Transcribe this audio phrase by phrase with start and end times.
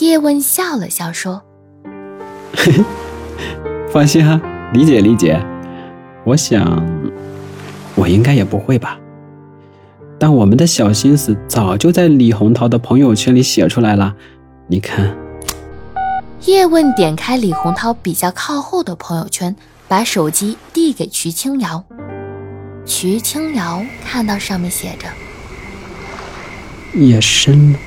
[0.00, 1.42] 叶问笑了笑说
[3.92, 4.40] ：“放心哈，
[4.72, 5.40] 理解理解。
[6.24, 6.84] 我想，
[7.94, 8.98] 我应该也不会吧。
[10.18, 14.16] 但我们的小心思早就在李洪涛的朋友圈里写出来了。
[14.66, 15.16] 你看。”
[16.46, 19.54] 叶问点开李洪涛比较靠后的朋友圈，
[19.86, 21.84] 把手机递给瞿青瑶。
[22.84, 25.06] 瞿青瑶看到上面写着
[27.00, 27.78] ：“夜深了。”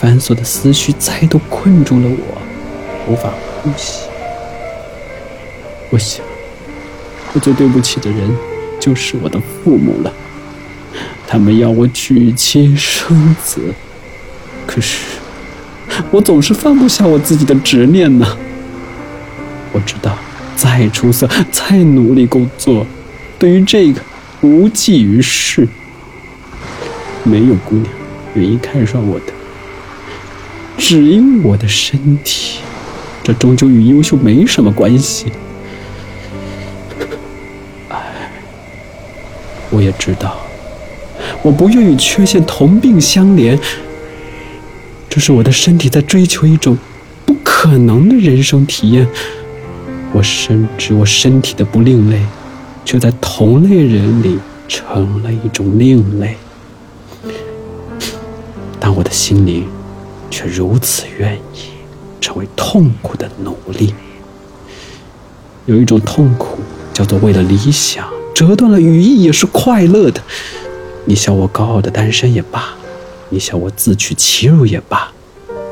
[0.00, 2.40] 繁琐的思绪再度困住了我，
[3.12, 4.04] 无法呼吸。
[5.90, 6.24] 我想，
[7.32, 8.30] 我最对不起的人
[8.78, 10.12] 就是我的父母了。
[11.26, 13.74] 他们要我娶妻生子，
[14.68, 15.16] 可是
[16.12, 18.38] 我总是放不下我自己的执念呢。
[19.72, 20.16] 我知道，
[20.54, 22.86] 再出色、再努力工作，
[23.36, 24.00] 对于这个
[24.42, 25.66] 无济于事。
[27.24, 27.86] 没有姑娘
[28.34, 29.37] 愿意看上我的。
[30.78, 32.60] 只因我的身体，
[33.22, 35.26] 这终究与优秀没什么关系。
[37.88, 38.30] 唉，
[39.70, 40.38] 我也知道，
[41.42, 43.58] 我不愿与缺陷同病相怜。
[45.10, 46.78] 这是我的身体在追求一种
[47.26, 49.06] 不可能的人生体验。
[50.12, 52.22] 我深知我身体的不另类，
[52.84, 56.36] 却在同类人里成了一种另类。
[58.80, 59.66] 但我的心灵。
[60.30, 61.70] 却如此愿意
[62.20, 63.94] 成为痛苦的奴隶。
[65.66, 66.58] 有一种痛苦
[66.94, 70.22] 叫做为了理想折断了羽翼也是快乐的。
[71.04, 72.74] 你笑我高傲的单身也罢，
[73.30, 75.12] 你笑我自取其辱也罢，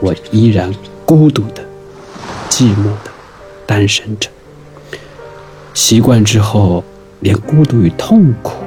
[0.00, 1.62] 我依然孤独的、
[2.48, 3.10] 寂寞的
[3.66, 4.28] 单身着。
[5.74, 6.82] 习惯之后，
[7.20, 8.64] 连孤独与痛苦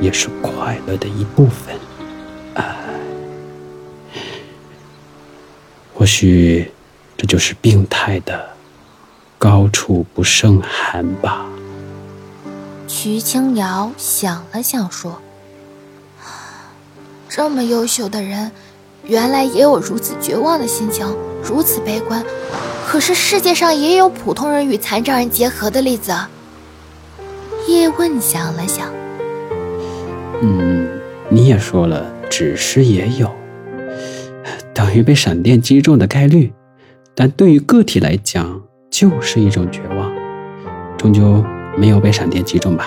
[0.00, 1.74] 也是快乐的一部分。
[6.00, 6.72] 或许，
[7.14, 8.48] 这就是病态的
[9.38, 11.44] 高处不胜寒吧。
[12.88, 15.20] 徐清瑶想了想说
[17.28, 18.50] ：“这么优秀的人，
[19.04, 21.06] 原来也有如此绝望的心情，
[21.44, 22.24] 如此悲观。
[22.86, 26.16] 可是世界上也有普通人与残障人结合的例子。”
[27.68, 28.90] 叶问想了想
[30.40, 30.88] ：“嗯，
[31.28, 33.30] 你也说了，只是也有。”
[34.72, 36.52] 等于被闪电击中的概率，
[37.14, 38.60] 但对于个体来讲，
[38.90, 40.10] 就是一种绝望。
[40.96, 41.44] 终究
[41.76, 42.86] 没有被闪电击中吧。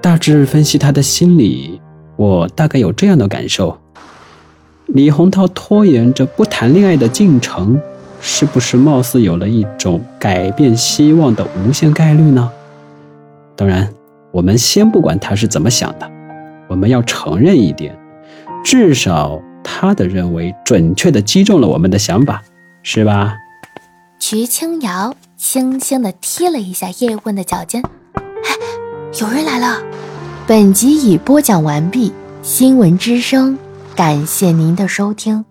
[0.00, 1.80] 大致分析他的心理，
[2.16, 3.78] 我大概有这样的感受：
[4.86, 7.80] 李洪涛拖延着不谈恋爱的进程，
[8.20, 12.50] 是不是貌似有了一种改变希望的无限概率呢？
[13.56, 13.88] 当然，
[14.30, 16.10] 我们先不管他是怎么想的，
[16.68, 17.98] 我们要承认一点，
[18.62, 19.40] 至少。
[19.70, 22.42] 他的认为准确的击中了我们的想法，
[22.82, 23.36] 是吧？
[24.18, 27.82] 瞿清瑶轻轻的踢了一下叶问的脚尖。
[28.14, 28.22] 哎，
[29.20, 29.82] 有人来了。
[30.46, 32.12] 本集已播讲完毕，
[32.42, 33.58] 新闻之声，
[33.94, 35.44] 感谢您的收听。